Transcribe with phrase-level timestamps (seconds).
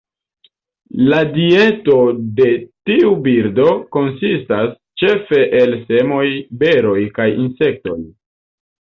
[1.09, 1.97] La dieto
[2.39, 2.47] de
[2.89, 6.25] tiu birdo konsistas ĉefe el semoj,
[6.65, 7.99] beroj kaj insektoj.